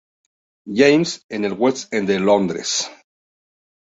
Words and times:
James, 0.77 1.27
en 1.29 1.45
el 1.45 1.53
West 1.53 1.93
End 1.93 2.07
de 2.07 2.19
Londres. 2.19 2.89